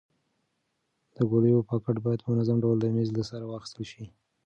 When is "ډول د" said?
2.63-2.85